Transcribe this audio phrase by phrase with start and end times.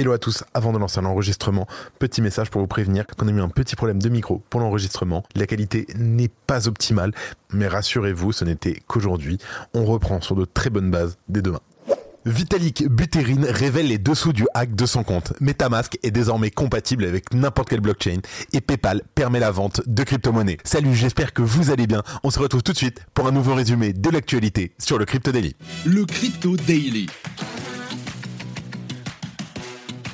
[0.00, 1.66] Hello à tous, avant de lancer l'enregistrement,
[1.98, 5.24] petit message pour vous prévenir qu'on a eu un petit problème de micro pour l'enregistrement.
[5.34, 7.12] La qualité n'est pas optimale,
[7.52, 9.36] mais rassurez-vous, ce n'était qu'aujourd'hui.
[9.74, 11.60] On reprend sur de très bonnes bases dès demain.
[12.24, 15.34] Vitalik Buterin révèle les dessous du hack de son compte.
[15.38, 18.20] Metamask est désormais compatible avec n'importe quelle blockchain
[18.54, 20.56] et PayPal permet la vente de crypto-monnaies.
[20.64, 22.02] Salut, j'espère que vous allez bien.
[22.24, 25.30] On se retrouve tout de suite pour un nouveau résumé de l'actualité sur le Crypto
[25.30, 25.54] Daily.
[25.84, 27.06] Le Crypto Daily.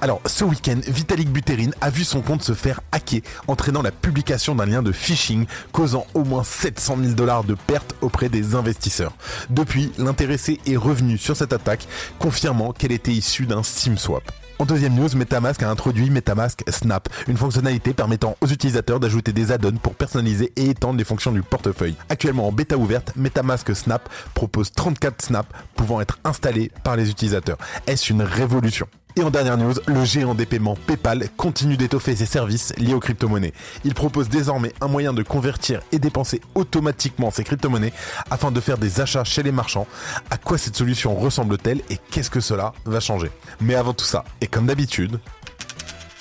[0.00, 4.54] Alors, ce week-end, Vitalik Buterin a vu son compte se faire hacker, entraînant la publication
[4.54, 9.12] d'un lien de phishing, causant au moins 700 000 dollars de pertes auprès des investisseurs.
[9.50, 11.88] Depuis, l'intéressé est revenu sur cette attaque,
[12.20, 14.22] confirmant qu'elle était issue d'un SIM swap.
[14.60, 19.50] En deuxième news, Metamask a introduit Metamask Snap, une fonctionnalité permettant aux utilisateurs d'ajouter des
[19.50, 21.94] add-ons pour personnaliser et étendre les fonctions du portefeuille.
[22.08, 27.58] Actuellement en bêta ouverte, Metamask Snap propose 34 snaps pouvant être installés par les utilisateurs.
[27.86, 28.88] Est-ce une révolution?
[29.16, 33.00] Et en dernière news, le géant des paiements PayPal continue d'étoffer ses services liés aux
[33.00, 33.52] crypto-monnaies.
[33.84, 37.92] Il propose désormais un moyen de convertir et dépenser automatiquement ses crypto-monnaies
[38.30, 39.86] afin de faire des achats chez les marchands.
[40.30, 43.30] À quoi cette solution ressemble-t-elle et qu'est-ce que cela va changer?
[43.60, 45.18] Mais avant tout ça, et comme d'habitude,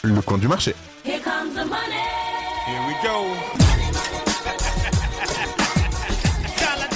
[0.04, 0.76] le coin du marché.
[1.06, 2.04] Here comes the money.
[2.66, 3.67] Here we go.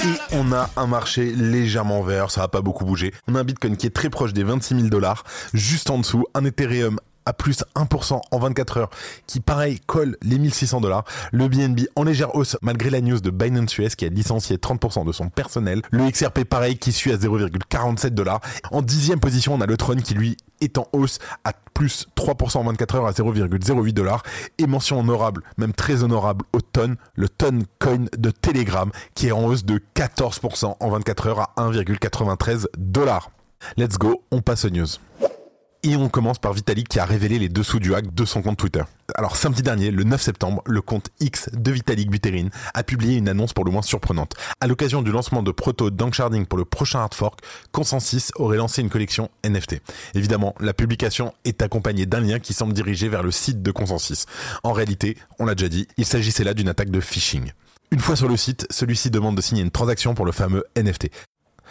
[0.04, 3.12] Et on a un marché légèrement vert, ça va pas beaucoup bouger.
[3.28, 5.22] On a un Bitcoin qui est très proche des 26 000 dollars.
[5.54, 8.90] Juste en dessous, un Ethereum à plus 1% en 24 heures,
[9.28, 11.04] qui pareil colle les 1600 dollars.
[11.30, 15.06] Le BNB en légère hausse malgré la news de Binance US qui a licencié 30%
[15.06, 15.82] de son personnel.
[15.92, 18.40] Le XRP pareil qui suit à 0,47 dollars.
[18.72, 22.58] En dixième position, on a le Tron qui lui est en hausse à plus 3%
[22.58, 24.22] en 24 heures à 0,08 dollars.
[24.58, 29.32] Et mention honorable, même très honorable au ton, le ton coin de Telegram qui est
[29.32, 33.30] en hausse de 14% en 24 heures à 1,93 dollars.
[33.76, 34.88] Let's go, on passe aux news.
[35.84, 38.56] Et on commence par Vitalik qui a révélé les dessous du hack de son compte
[38.56, 38.84] Twitter.
[39.16, 43.28] Alors samedi dernier, le 9 septembre, le compte X de Vitalik Buterin a publié une
[43.28, 44.34] annonce pour le moins surprenante.
[44.60, 47.40] À l'occasion du lancement de Proto Danksharding pour le prochain hard fork,
[47.72, 49.82] Consensus aurait lancé une collection NFT.
[50.14, 54.26] Évidemment, la publication est accompagnée d'un lien qui semble diriger vers le site de Consensus.
[54.62, 57.50] En réalité, on l'a déjà dit, il s'agissait là d'une attaque de phishing.
[57.90, 61.10] Une fois sur le site, celui-ci demande de signer une transaction pour le fameux NFT.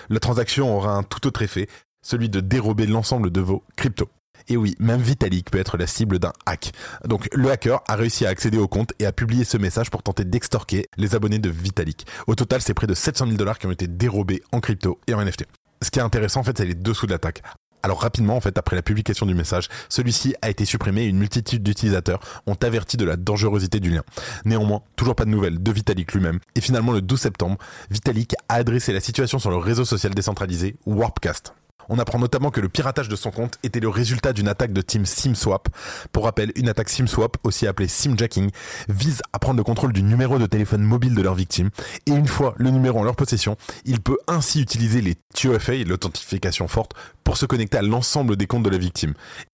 [0.10, 1.70] La transaction aura un tout autre effet,
[2.02, 4.10] celui de dérober l'ensemble de vos cryptos.
[4.48, 6.72] Et oui, même Vitalik peut être la cible d'un hack.
[7.06, 10.04] Donc le hacker a réussi à accéder au compte et a publié ce message pour
[10.04, 12.06] tenter d'extorquer les abonnés de Vitalik.
[12.28, 15.14] Au total, c'est près de 700 000 dollars qui ont été dérobés en crypto et
[15.14, 15.46] en NFT.
[15.82, 17.44] Ce qui est intéressant, en fait, c'est les dessous de l'attaque.
[17.84, 21.18] Alors rapidement, en fait, après la publication du message, celui-ci a été supprimé et une
[21.18, 24.04] multitude d'utilisateurs ont averti de la dangerosité du lien.
[24.46, 26.40] Néanmoins, toujours pas de nouvelles de Vitalik lui-même.
[26.54, 27.58] Et finalement, le 12 septembre,
[27.90, 31.56] Vitalik a adressé la situation sur le réseau social décentralisé Warpcast.
[31.90, 34.82] On apprend notamment que le piratage de son compte était le résultat d'une attaque de
[34.82, 35.70] team SimSwap.
[36.12, 38.52] Pour rappel, une attaque SimSwap, aussi appelée SimJacking,
[38.90, 41.70] vise à prendre le contrôle du numéro de téléphone mobile de leur victime.
[42.06, 46.68] Et une fois le numéro en leur possession, il peut ainsi utiliser les TOFA, l'authentification
[46.68, 46.94] forte,
[47.24, 49.14] pour se connecter à l'ensemble des comptes de la victime.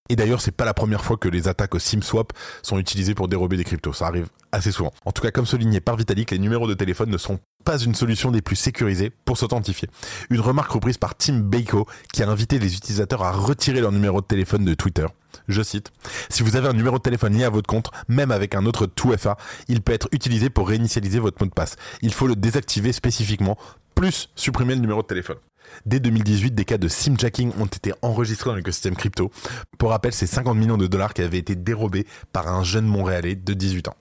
[0.09, 3.28] Et d'ailleurs, c'est pas la première fois que les attaques au SimSwap sont utilisées pour
[3.28, 3.94] dérober des cryptos.
[3.94, 4.94] Ça arrive assez souvent.
[5.06, 7.95] En tout cas, comme souligné par Vitalik, les numéros de téléphone ne sont pas une
[7.95, 9.89] solution des plus sécurisées pour s'authentifier.
[10.29, 14.22] Une remarque reprise par Tim Baco qui a invité les utilisateurs à retirer leur numéro
[14.22, 15.05] de téléphone de Twitter.
[15.50, 15.91] Je cite,
[16.29, 18.85] si vous avez un numéro de téléphone lié à votre compte, même avec un autre
[18.85, 19.35] 2FA,
[19.67, 21.75] il peut être utilisé pour réinitialiser votre mot de passe.
[22.01, 23.57] Il faut le désactiver spécifiquement,
[23.95, 25.38] plus supprimer le numéro de téléphone.
[25.85, 29.29] Dès 2018, des cas de simjacking ont été enregistrés dans l'écosystème crypto.
[29.78, 33.35] Pour rappel, c'est 50 millions de dollars qui avaient été dérobés par un jeune Montréalais
[33.35, 33.97] de 18 ans.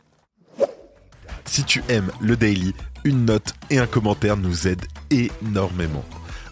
[1.47, 2.75] Si tu aimes le daily,
[3.07, 6.05] une note et un commentaire nous aident énormément.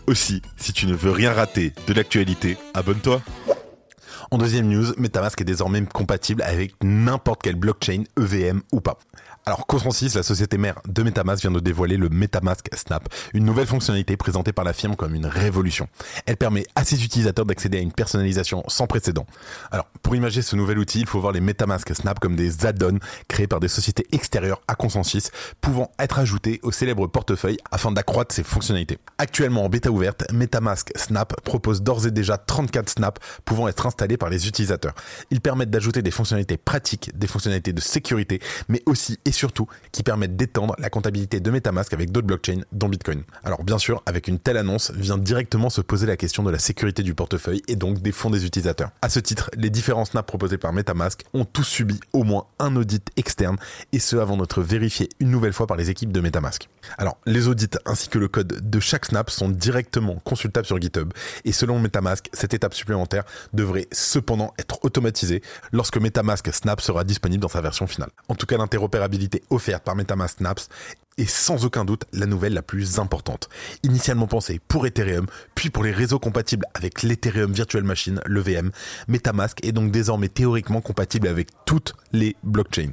[0.07, 3.23] Aussi, si tu ne veux rien rater de l'actualité, abonne-toi.
[4.31, 8.99] En deuxième news, Metamask est désormais compatible avec n'importe quelle blockchain, EVM ou pas.
[9.47, 13.67] Alors, Consensus, la société mère de Metamask, vient de dévoiler le Metamask Snap, une nouvelle
[13.67, 15.87] fonctionnalité présentée par la firme comme une révolution.
[16.25, 19.27] Elle permet à ses utilisateurs d'accéder à une personnalisation sans précédent.
[19.71, 22.99] Alors, pour imaginer ce nouvel outil, il faut voir les Metamask Snap comme des add-ons
[23.29, 25.31] créés par des sociétés extérieures à Consensus,
[25.61, 28.99] pouvant être ajoutés au célèbre portefeuille afin d'accroître ses fonctionnalités.
[29.19, 34.14] Actuellement en bêta ouverte, Metamask Snap propose d'ores et déjà 34 snaps pouvant être installés
[34.17, 34.95] par les utilisateurs.
[35.31, 40.03] Ils permettent d'ajouter des fonctionnalités pratiques, des fonctionnalités de sécurité, mais aussi et surtout qui
[40.03, 43.23] permettent d'étendre la comptabilité de Metamask avec d'autres blockchains, dont Bitcoin.
[43.45, 46.59] Alors bien sûr, avec une telle annonce, vient directement se poser la question de la
[46.59, 48.91] sécurité du portefeuille et donc des fonds des utilisateurs.
[49.03, 52.77] À ce titre, les différents snaps proposés par Metamask ont tous subi au moins un
[52.77, 53.57] audit externe
[53.93, 56.69] et ce avant d'être vérifiés une nouvelle fois par les équipes de Metamask.
[56.99, 61.13] Alors, les audits ainsi que le code de chaque snap sont directement consultables sur GitHub
[61.45, 65.43] et selon Metamask, cette étape supplémentaire devrait cependant être automatisée
[65.73, 68.11] lorsque Metamask Snap sera disponible dans sa version finale.
[68.29, 70.69] En tout cas, l'interopérabilité offerte par Metamask Snaps
[71.19, 73.49] est sans aucun doute la nouvelle la plus importante.
[73.83, 78.71] Initialement pensée pour Ethereum, puis pour les réseaux compatibles avec l'Ethereum Virtual Machine, le VM,
[79.09, 82.93] Metamask est donc désormais théoriquement compatible avec toutes les blockchains.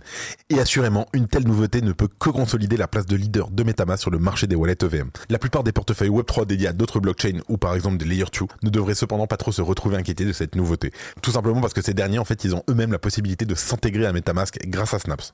[0.49, 4.01] Et assurément, une telle nouveauté ne peut que consolider la place de leader de Metamask
[4.01, 5.09] sur le marché des wallets EVM.
[5.29, 8.45] La plupart des portefeuilles Web3 dédiés à d'autres blockchains ou par exemple des Layer 2
[8.63, 10.91] ne devraient cependant pas trop se retrouver inquiétés de cette nouveauté.
[11.21, 14.05] Tout simplement parce que ces derniers, en fait, ils ont eux-mêmes la possibilité de s'intégrer
[14.05, 15.33] à Metamask grâce à Snaps.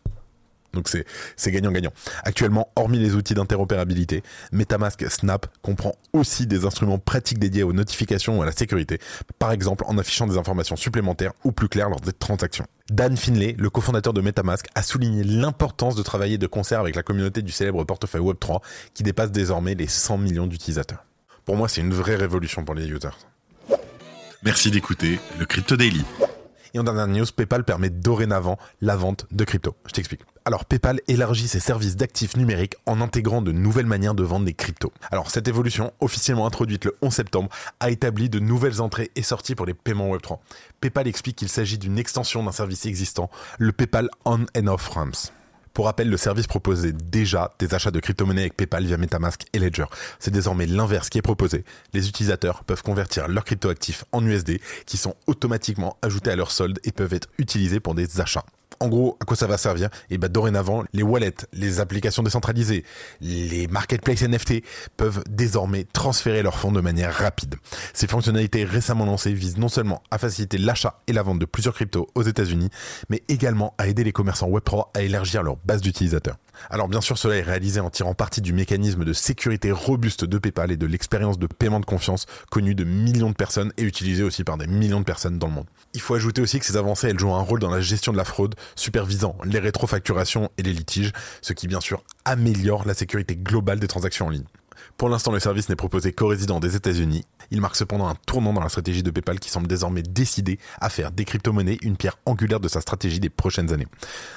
[0.78, 1.92] Donc c'est gagnant-gagnant.
[2.24, 8.38] Actuellement, hormis les outils d'interopérabilité, Metamask Snap comprend aussi des instruments pratiques dédiés aux notifications
[8.38, 9.00] ou à la sécurité,
[9.40, 12.66] par exemple en affichant des informations supplémentaires ou plus claires lors des transactions.
[12.92, 17.04] Dan Finlay, le cofondateur de Metamask, a souligné l'importance de travailler de concert avec la
[17.04, 18.62] communauté du célèbre portefeuille Web3
[18.94, 21.04] qui dépasse désormais les 100 millions d'utilisateurs.
[21.44, 23.18] Pour moi, c'est une vraie révolution pour les users.
[24.44, 26.06] Merci d'écouter le Crypto Daily.
[26.78, 29.76] Et en dernière news, PayPal permet dorénavant la vente de crypto.
[29.88, 30.22] Je t'explique.
[30.46, 34.54] Alors PayPal élargit ses services d'actifs numériques en intégrant de nouvelles manières de vendre des
[34.54, 34.94] cryptos.
[35.10, 39.56] Alors cette évolution, officiellement introduite le 11 septembre, a établi de nouvelles entrées et sorties
[39.56, 40.38] pour les paiements Web3.
[40.80, 45.32] PayPal explique qu'il s'agit d'une extension d'un service existant, le PayPal On and Off Ramps.
[45.78, 49.60] Pour rappel, le service proposait déjà des achats de crypto-monnaies avec PayPal via Metamask et
[49.60, 49.86] Ledger.
[50.18, 51.66] C'est désormais l'inverse qui est proposé.
[51.94, 56.80] Les utilisateurs peuvent convertir leurs crypto-actifs en USD qui sont automatiquement ajoutés à leur solde
[56.84, 58.44] et peuvent être utilisés pour des achats.
[58.80, 59.88] En gros, à quoi ça va servir?
[60.10, 62.84] Et eh ben dorénavant, les wallets, les applications décentralisées,
[63.22, 64.64] les marketplaces NFT
[64.98, 67.56] peuvent désormais transférer leurs fonds de manière rapide.
[67.94, 71.74] Ces fonctionnalités récemment lancées visent non seulement à faciliter l'achat et la vente de plusieurs
[71.74, 72.69] cryptos aux États-Unis,
[73.10, 76.38] mais également à aider les commerçants Web3 à élargir leur base d'utilisateurs.
[76.69, 80.38] Alors bien sûr, cela est réalisé en tirant parti du mécanisme de sécurité robuste de
[80.38, 84.24] PayPal et de l'expérience de paiement de confiance connue de millions de personnes et utilisée
[84.24, 85.68] aussi par des millions de personnes dans le monde.
[85.94, 88.25] Il faut ajouter aussi que ces avancées, jouent un rôle dans la gestion de la
[88.25, 93.80] fraude, supervisant les rétrofacturations et les litiges, ce qui bien sûr améliore la sécurité globale
[93.80, 94.45] des transactions en ligne.
[94.98, 97.24] Pour l'instant, le service n'est proposé qu'aux résidents des États-Unis.
[97.52, 100.90] Il marque cependant un tournant dans la stratégie de PayPal qui semble désormais décidé à
[100.90, 103.88] faire des crypto-monnaies une pierre angulaire de sa stratégie des prochaines années.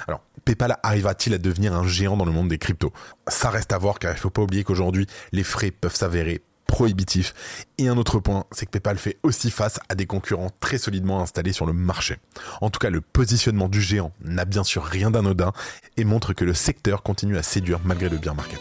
[0.07, 2.93] Alors, PayPal arrivera-t-il à devenir un géant dans le monde des cryptos?
[3.27, 6.41] Ça reste à voir car il ne faut pas oublier qu'aujourd'hui, les frais peuvent s'avérer
[6.71, 7.33] prohibitifs.
[7.77, 11.21] Et un autre point, c'est que PayPal fait aussi face à des concurrents très solidement
[11.21, 12.17] installés sur le marché.
[12.61, 15.51] En tout cas, le positionnement du géant n'a bien sûr rien d'anodin
[15.97, 18.59] et montre que le secteur continue à séduire malgré le bien market.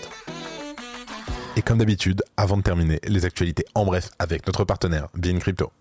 [1.56, 5.72] Et comme d'habitude, avant de terminer, les actualités en bref avec notre partenaire, Bien Crypto.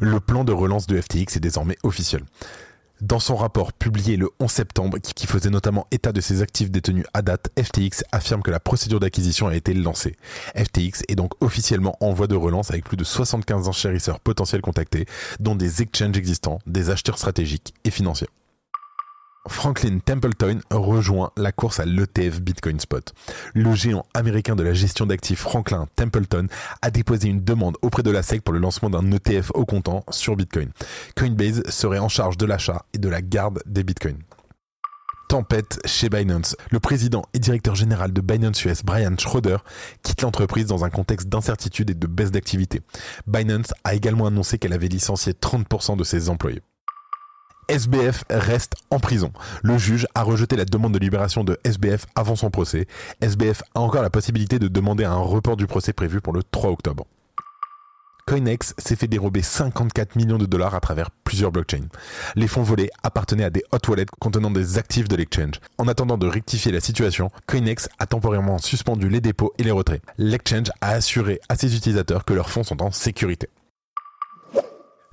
[0.00, 2.22] Le plan de relance de FTX est désormais officiel.
[3.00, 7.04] Dans son rapport publié le 11 septembre, qui faisait notamment état de ses actifs détenus
[7.12, 10.16] à date, FTX affirme que la procédure d'acquisition a été lancée.
[10.54, 15.06] FTX est donc officiellement en voie de relance avec plus de 75 enchérisseurs potentiels contactés,
[15.40, 18.28] dont des exchanges existants, des acheteurs stratégiques et financiers.
[19.48, 23.12] Franklin Templeton rejoint la course à l'ETF Bitcoin Spot.
[23.54, 26.46] Le géant américain de la gestion d'actifs Franklin Templeton
[26.82, 30.04] a déposé une demande auprès de la SEC pour le lancement d'un ETF au comptant
[30.10, 30.70] sur Bitcoin.
[31.16, 34.22] Coinbase serait en charge de l'achat et de la garde des Bitcoins.
[35.28, 36.56] Tempête chez Binance.
[36.70, 39.56] Le président et directeur général de Binance US, Brian Schroeder,
[40.04, 42.80] quitte l'entreprise dans un contexte d'incertitude et de baisse d'activité.
[43.26, 46.62] Binance a également annoncé qu'elle avait licencié 30% de ses employés.
[47.68, 49.32] SBF reste en prison.
[49.62, 52.86] Le juge a rejeté la demande de libération de SBF avant son procès.
[53.20, 56.70] SBF a encore la possibilité de demander un report du procès prévu pour le 3
[56.70, 57.06] octobre.
[58.28, 61.88] Coinex s'est fait dérober 54 millions de dollars à travers plusieurs blockchains.
[62.34, 65.60] Les fonds volés appartenaient à des hot wallets contenant des actifs de l'exchange.
[65.78, 70.02] En attendant de rectifier la situation, Coinex a temporairement suspendu les dépôts et les retraits.
[70.18, 73.48] L'exchange a assuré à ses utilisateurs que leurs fonds sont en sécurité.